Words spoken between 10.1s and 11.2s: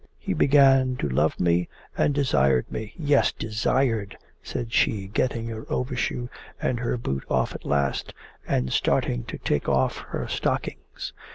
stockings.